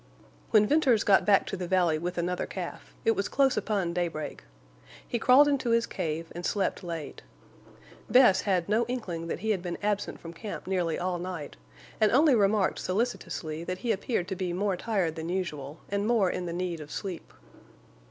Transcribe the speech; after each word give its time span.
When 0.49 0.65
Venters 0.65 1.03
got 1.03 1.25
back 1.27 1.45
to 1.45 1.55
the 1.55 1.67
valley 1.67 1.99
with 1.99 2.17
another 2.17 2.47
calf, 2.47 2.91
it 3.05 3.11
was 3.11 3.29
close 3.29 3.55
upon 3.55 3.93
daybreak. 3.93 4.43
He 5.07 5.19
crawled 5.19 5.47
into 5.47 5.69
his 5.69 5.85
cave 5.85 6.31
and 6.31 6.43
slept 6.43 6.83
late. 6.83 7.21
Bess 8.09 8.41
had 8.41 8.67
no 8.67 8.83
inkling 8.87 9.27
that 9.27 9.41
he 9.41 9.51
had 9.51 9.61
been 9.61 9.77
absent 9.83 10.19
from 10.19 10.33
camp 10.33 10.65
nearly 10.65 10.97
all 10.97 11.19
night, 11.19 11.55
and 11.99 12.11
only 12.11 12.33
remarked 12.33 12.79
solicitously 12.79 13.63
that 13.65 13.77
he 13.85 13.91
appeared 13.91 14.27
to 14.29 14.35
be 14.35 14.53
more 14.53 14.75
tired 14.75 15.13
than 15.15 15.29
usual, 15.29 15.77
and 15.87 16.07
more 16.07 16.31
in 16.31 16.47
the 16.47 16.51
need 16.51 16.79
of 16.79 16.89
sleep. 16.91 17.31